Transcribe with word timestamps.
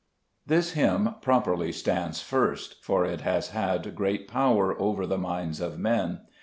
This 0.47 0.71
hymn 0.71 1.13
properly 1.21 1.71
stands 1.71 2.23
first, 2.23 2.83
for 2.83 3.05
it 3.05 3.21
has 3.21 3.49
had 3.49 3.93
great 3.93 4.27
power 4.27 4.75
over 4.81 5.05
the 5.05 5.19
minds 5.19 5.59
of 5.61 5.77
men. 5.77 6.21